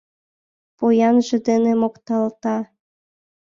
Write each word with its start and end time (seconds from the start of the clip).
Поянже 0.77 1.35
дене 1.47 1.71
мокталта. 1.81 2.57